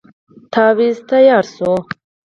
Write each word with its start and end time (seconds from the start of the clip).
تاويذ 0.51 0.97
تیار 1.09 1.45
شو. 1.53 1.71